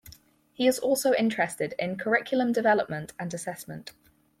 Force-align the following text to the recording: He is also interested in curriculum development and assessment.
He 0.51 0.65
is 0.67 0.79
also 0.79 1.13
interested 1.13 1.75
in 1.77 1.95
curriculum 1.95 2.53
development 2.53 3.13
and 3.19 3.31
assessment. 3.35 3.91